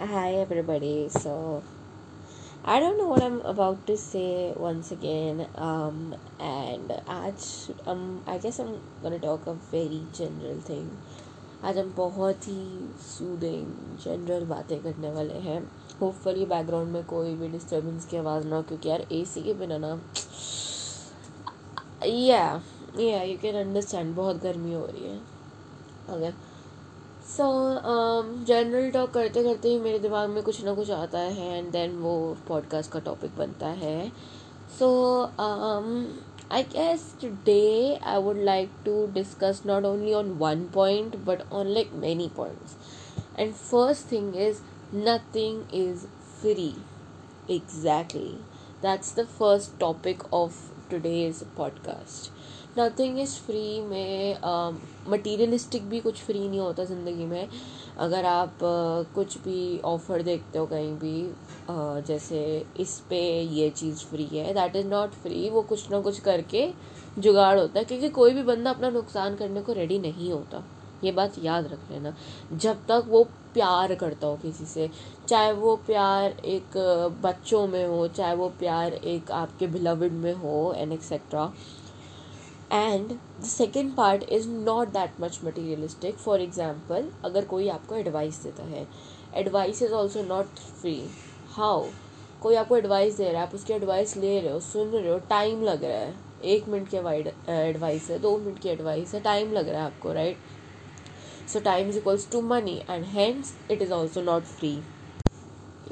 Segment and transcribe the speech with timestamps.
[0.00, 1.08] Hi everybody.
[1.08, 1.62] So
[2.64, 5.46] I don't know what I'm about to say once again.
[5.56, 10.88] Um, and आज um I guess I'm gonna talk a very general thing.
[11.64, 15.60] आज हम बहुत ही soothing general बातें करने वाले हैं
[16.00, 19.78] hopefully background में कोई भी डिस्टर्बेंस की आवाज़ ना हो क्योंकि यार एसी के बिना
[19.84, 19.92] ना
[22.06, 22.42] या
[23.00, 25.16] या यू कैन अंडरस्टैंड बहुत गर्मी हो रही है
[26.16, 26.53] ओके
[27.26, 27.44] सो
[28.46, 31.96] जनरल टॉक करते करते ही मेरे दिमाग में कुछ ना कुछ आता है एंड देन
[31.98, 32.14] वो
[32.48, 34.08] पॉडकास्ट का टॉपिक बनता है।
[34.78, 34.88] So
[36.52, 41.66] I guess today I would like to discuss not only on one point but on
[41.66, 42.76] like many points
[43.38, 44.60] and first thing is
[44.94, 46.06] nothing is
[46.40, 46.72] free
[47.50, 48.36] exactly
[48.82, 52.32] that's the first topic of today's podcast
[52.78, 54.36] nothing is free में
[55.08, 57.48] materialistic uh, भी कुछ free नहीं होता ज़िंदगी में।
[57.98, 63.70] अगर आप uh, कुछ भी ऑफ़र देखते हो कहीं भी uh, जैसे इस पे ये
[63.70, 66.68] चीज़ फ्री है दैट इज़ नॉट फ्री वो कुछ ना कुछ करके
[67.18, 70.64] जुगाड़ होता है क्योंकि कोई भी बंदा अपना नुकसान करने को रेडी नहीं होता।
[71.04, 72.14] ये बात याद रख लेना।
[72.54, 73.22] जब तक वो
[73.54, 74.88] प्यार करता हो किसी से,
[75.28, 76.76] चाहे वो प्यार एक
[77.22, 81.52] बच्चों में हो, चाहे वो प्यार एक आपके बिलविड में हो and etcetera
[82.72, 88.42] and the second part is not that much materialistic for example अगर कोई आपको एडवाइस
[88.42, 88.86] देता है
[89.36, 90.96] advice is also not free
[91.52, 91.84] how
[92.42, 95.18] कोई आपको एडवाइस दे रहा है, आप उसकी एडवाइस ले रहे हो, सुन रहे हो
[95.28, 96.14] टाइम लग रहा है।
[96.44, 96.96] एक मिनट की
[97.52, 100.36] एडवाइस है, दो मिनट की एडवाइस है टाइम लग रहा है आपको right
[101.48, 104.78] so time is equals to money and hence it is also not free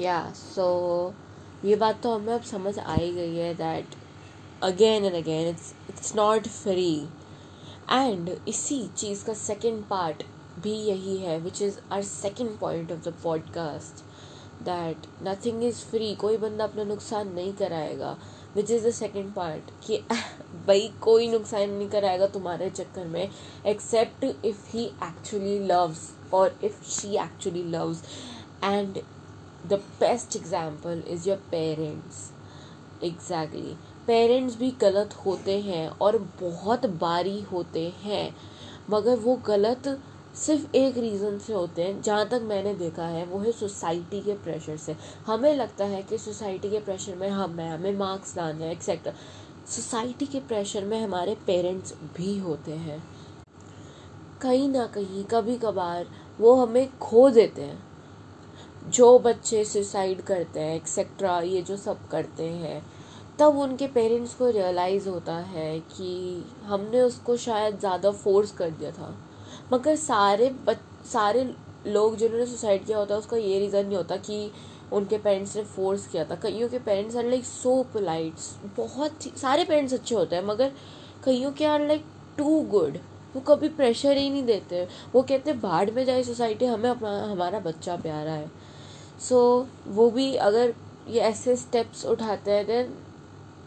[0.01, 0.65] या सो
[1.65, 3.95] ये बात तो हमें अब समझ आ ही गई है that
[4.63, 6.95] again and again it's it's not free
[7.91, 10.23] and इसी चीज़ का सेकेंड पार्ट
[10.63, 14.03] भी यही है which is our second point of the podcast
[14.65, 18.17] that nothing is free कोई बंदा अपना नुकसान नहीं कराएगा
[18.55, 20.03] which is the second part कि
[20.67, 23.29] भाई, कोई नुकसान नहीं कराएगा तुम्हारे चक्कर में
[23.65, 28.03] except if he actually loves और if she actually loves
[28.63, 28.99] and
[29.67, 32.31] the best example is your parents
[33.03, 33.75] exactly
[34.07, 38.35] parents भी गलत होते हैं और बहुत बारी होते हैं,
[38.89, 39.87] मगर वो गलत
[40.35, 44.33] सिर्फ़ एक रीज़न से होते हैं। जहाँ तक मैंने देखा है, वो है सोसाइटी के
[44.43, 44.95] प्रेशर से।
[45.27, 49.13] हमें लगता है कि सोसाइटी के प्रेशर में हम हैं, हमें मार्क्स लाने हैं एक्सेट्रा
[49.67, 53.01] सोसाइटी के प्रेशर में हमारे पेरेंट्स भी होते हैं।
[54.41, 56.07] कहीं ना कहीं कभी कभार
[56.39, 57.81] वो हमें खो देते हैं।
[58.89, 62.81] जो बच्चे सुसाइड करते हैं एक्सेट्रा ये जो सब करते हैं,
[63.39, 68.91] तब उनके पेरेंट्स को रियलाइज़ होता है कि हमने उसको शायद ज़्यादा फोर्स कर दिया
[68.91, 69.15] था।
[69.73, 71.43] मगर सारे बच, सारे
[71.87, 74.51] लोग जिन्होंने सुसाइड किया होता है, उसका ये रीज़न नहीं होता कि
[74.93, 78.33] उनके पेरेंट्स ने फोर्स किया था। कईयों के parents are like so polite
[78.77, 80.71] बहुत ही सारे पेरेंट्स अच्छे होते हैं मगर
[81.25, 82.05] कईयों के आर लाइक
[82.37, 82.97] टू गुड
[83.35, 87.11] वो कभी प्रेशर ही नहीं देते। वो कहते हैं बाहर में जाए सोसाइटी हमें अपना
[87.31, 88.49] हमारा बच्चा प्यारा है।
[89.19, 90.73] सो so, वो भी अगर
[91.09, 92.93] ये ऐसे स्टेप्स उठाते हैं then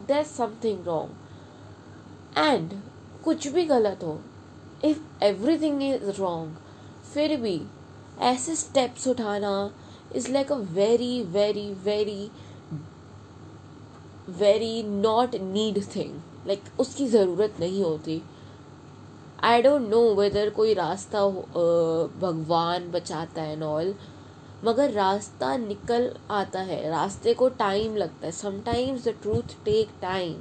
[0.09, 2.73] there something wrong and
[3.25, 4.19] कुछ भी गलत हो
[4.85, 6.57] इफ़ एवरीथिंग इज़ रॉन्ग
[7.15, 7.61] फिर भी
[8.23, 9.53] ऐसे स्टेप्स उठाना
[10.15, 12.31] is like a very very very
[14.31, 18.23] very not need thing like उसकी ज़रूरत नहीं होती।
[19.45, 21.27] आई डोंट नो वेदर कोई रास्ता
[22.21, 23.95] भगवान बचाता है नॉल
[24.65, 30.35] मगर रास्ता निकल आता है। रास्ते को टाइम लगता है। Sometimes the truth take time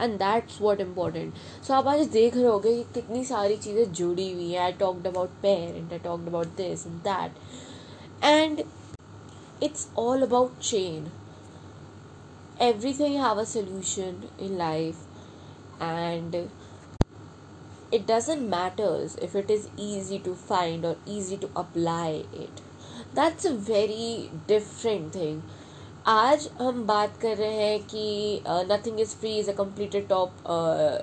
[0.00, 1.34] and that's what important
[1.66, 5.06] so आप आज देख रहे होगे कि कितनी सारी चीज़ें जुड़ी हुई हैं। I talked
[5.06, 8.62] about parent I talked about this and that and
[9.64, 11.10] it's all about chain
[12.60, 14.98] everything have a solution in life,
[15.80, 16.34] and
[17.92, 22.60] it doesn't matters if it is easy to find or easy to apply it.
[23.14, 25.42] That's a very different thing
[26.08, 30.42] आज हम बात कर रहे हैं कि nothing is free is a completed top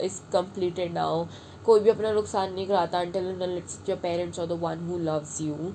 [0.04, 1.26] is completed now
[1.66, 5.40] कोई भी अपना नुकसान नहीं कराता अंटिल इट्स योर पेरेंट्स और the one who loves
[5.42, 5.72] you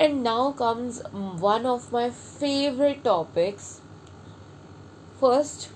[0.00, 1.02] and now comes
[1.40, 3.64] one of my favourite topics
[5.20, 5.68] first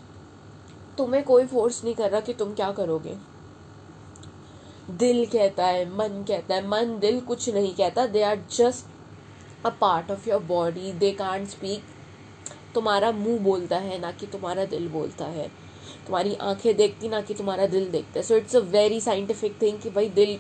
[0.99, 3.17] तुम्हें कोई फोर्स नहीं कर रहा कि तुम क्या करोगे।
[4.91, 9.71] दिल कहता है, मन कहता है, मन, दिल कुछ नहीं कहता। They are just a
[9.71, 11.85] part of your body they can't speak
[12.75, 15.51] तुम्हारा मुँह बोलता है ना कि तुम्हारा दिल बोलता है।
[16.07, 19.79] तुम्हारी आँखें देखती ना कि तुम्हारा दिल देखता है। So it's a very scientific thing
[19.81, 20.39] कि भाई दिल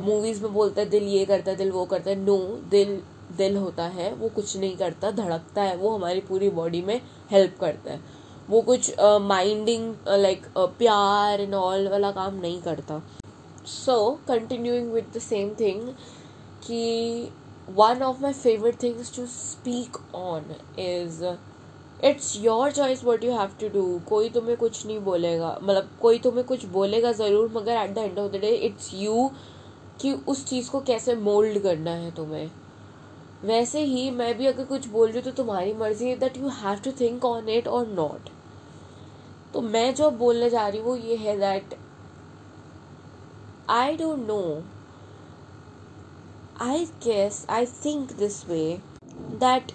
[0.00, 2.36] मूवीज़ में बोलता है, दिल ये करता है, दिल वो करता है। नो
[2.70, 3.00] दिल
[3.36, 7.00] दिल होता है, वो कुछ नहीं करता, धड़कता है, वो हमारी पूरी बॉडी में
[7.30, 8.00] हेल्प करता है।
[8.48, 13.02] वो कुछ माइंडिंग लाइक प्यार एंड ऑल वाला काम नहीं करता।
[13.66, 13.96] So
[14.28, 15.88] continuing with the same thing
[16.66, 17.30] कि
[17.68, 21.24] one of my favourite things to speak on is
[22.00, 26.18] it's your choice what you have to do कोई तुम्हें कुछ नहीं बोलेगा। मतलब कोई
[26.18, 29.30] तुम्हें कुछ बोलेगा ज़रूर, मगर at the end of the day it's you
[30.00, 32.50] कि उस चीज़ को कैसे मोल्ड करना है तुम्हें।
[33.44, 36.48] वैसे ही मैं भी अगर कुछ बोल रही हूँ तो तुम्हारी मर्ज़ी है that you
[36.54, 38.28] have to think on it और नॉट
[39.54, 41.74] तो मैं जो बोलने जा रही हूँ वो ये है that
[43.70, 44.40] I don't know
[46.62, 48.62] I guess I think this way
[49.36, 49.72] that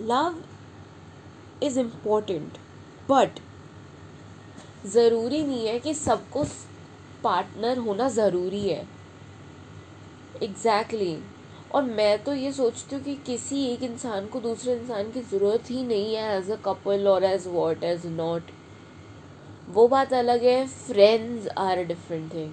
[0.00, 0.34] love
[1.62, 2.58] is important
[3.10, 3.40] but
[4.86, 6.44] ज़रूरी नहीं है कि सबको
[7.24, 8.86] पार्टनर होना ज़रूरी है।
[10.42, 11.72] Exactly exactly.
[11.74, 15.70] और मैं तो ये सोचती हूँ कि किसी एक इंसान को दूसरे इंसान की ज़रूरत
[15.70, 18.50] ही नहीं है एज अ कपल और एज वॉट एज नॉट
[19.68, 22.52] वो बात अलग है friends are a different thing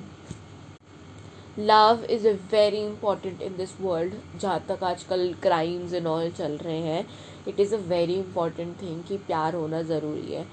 [1.60, 6.58] love is a very important in this world जहाँ तक आजकल क्राइम्स एंड ऑल चल
[6.58, 7.06] रहे हैं
[7.48, 10.46] it is a very important thing कि प्यार होना ज़रूरी है।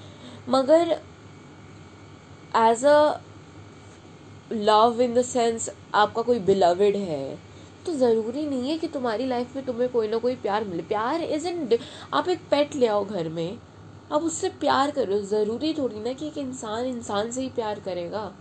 [0.49, 0.97] मगर
[2.57, 3.21] as a
[4.51, 7.39] love in the sense आपका कोई बिलवड है
[7.87, 11.23] तो ज़रूरी नहीं है कि तुम्हारी लाइफ में तुम्हें कोई ना कोई प्यार मिले। प्यार
[11.23, 11.79] इज़ इन
[12.15, 13.59] आप एक पेट ले आओ घर में,
[14.11, 18.33] आप उससे प्यार करो। ज़रूरी थोड़ी ना कि एक इंसान इंसान से ही प्यार करेगा।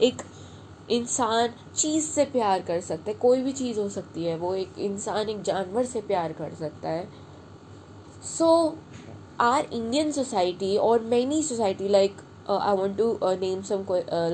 [0.00, 0.22] एक
[0.90, 4.78] इंसान चीज़ से प्यार कर सकते हैं, कोई भी चीज़ हो सकती है, वो एक
[4.80, 7.08] इंसान, एक जानवर से प्यार कर सकता है।
[8.28, 8.76] सो
[9.40, 12.20] आर इंडियन सोसाइटी और many society like
[12.50, 13.84] I want to name some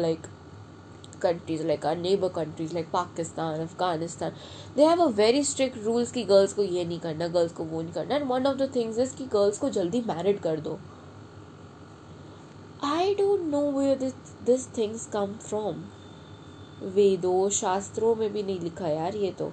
[0.01, 0.27] like
[1.23, 4.33] countries like our neighbour countries like Pakistan Afghanistan
[4.77, 7.83] they have a very strict rules कि गर्ल्स को ये नहीं करना गर्ल्स को वो
[7.83, 10.79] नहीं करना and one of the things is कि गर्ल्स को जल्दी मैरिड कर दो।
[12.85, 13.95] I don't know way
[14.47, 15.83] this things come from
[16.85, 19.53] वेदों, शास्त्रों में भी नहीं लिखा यार ये तो।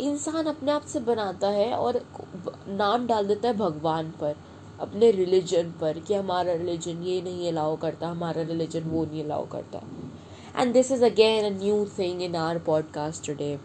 [0.00, 2.00] इंसान अपने आप से बनाता है और
[2.68, 4.34] नाम डाल देता है भगवान पर,
[4.80, 9.46] अपने रिलीजन पर कि हमारा रिलीजन ये नहीं अलाउ करता, हमारा रिलीजन वो नहीं अलाउ
[9.48, 9.82] करता।
[10.56, 13.58] And this is again a new thing in our podcast today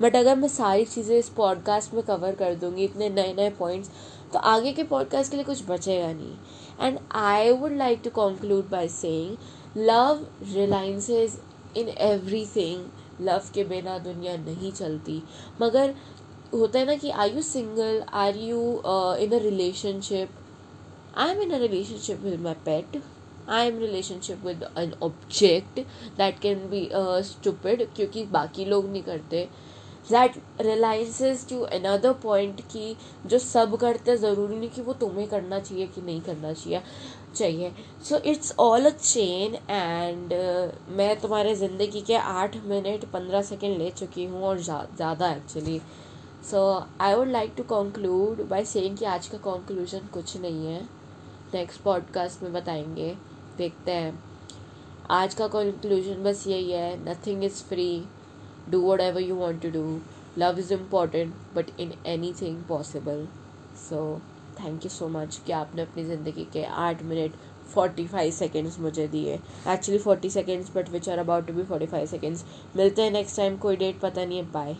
[0.00, 3.90] but अगर मैं सारी चीज़ें इस पॉडकास्ट में कवर कर दूँगी, इतने नए नए पॉइंट्स
[4.32, 6.36] तो आगे के पॉडकास्ट के लिए कुछ बचेगा नहीं।
[6.80, 9.36] And I would like to conclude by saying
[9.78, 11.38] love reliances
[11.76, 11.88] in
[12.56, 15.22] everything love के बिना दुनिया नहीं चलती।
[15.62, 15.94] मगर
[16.52, 18.60] होता है ना कि are you single are you
[19.24, 20.28] in a relationship
[21.18, 23.00] I am in a relationship with my pet
[23.48, 25.80] I am relationship with an object
[26.18, 26.88] that can be
[27.24, 29.48] stupid क्योंकि बाकी लोग नहीं करते।
[30.10, 32.96] That realises to another point कि
[33.26, 36.80] जो सब करते ज़रूरी नहीं कि वो तुम्हें करना चाहिए कि नहीं करना चाहिए।
[37.34, 37.72] चाहिए।
[38.08, 40.32] So it's all a chain and
[40.96, 45.80] मैं तुम्हारे ज़िंदगी के आठ मिनट पंद्रह सेकेंड ले चुकी हूँ और ज़्यादा actually
[46.50, 46.62] so
[47.00, 50.82] I would like to conclude by saying कि आज का कंक्लूजन कुछ नहीं है।
[51.54, 53.14] नेक्स्ट पॉडकास्ट में बताएँगे।
[53.58, 54.18] देखते हैं।
[55.10, 58.04] आज का कंक्लूजन बस यही है। Nothing is free
[58.70, 60.00] do whatever you want to do
[60.38, 61.92] love is important but in
[62.40, 63.26] anything possible
[63.88, 64.00] so
[64.64, 67.34] thank you so much कि आपने अपनी ज़िंदगी के आठ मिनट
[67.74, 69.34] फोर्टी फाइव सेकेंड्स मुझे दिए।
[69.68, 72.44] Actually forty seconds but which are about to be forty five seconds
[72.76, 74.76] मिलते हैं नेक्स्ट टाइम कोई डेट पता नहीं है बाय